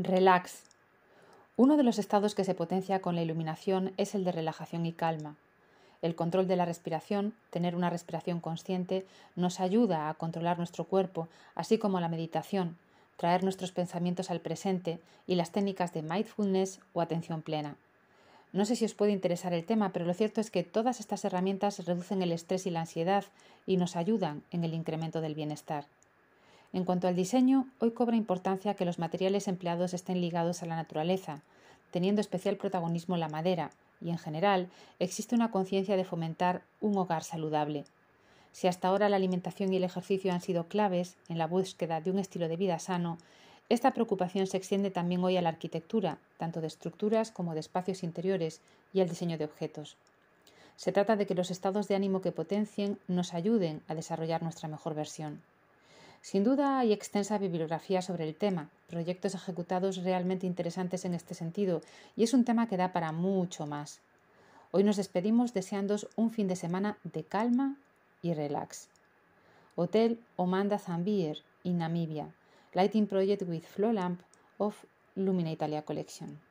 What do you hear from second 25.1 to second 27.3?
del bienestar. En cuanto al